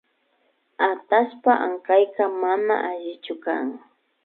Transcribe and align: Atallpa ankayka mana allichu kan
Atallpa 0.89 1.51
ankayka 1.65 2.23
mana 2.41 2.75
allichu 2.89 3.35
kan 3.43 3.67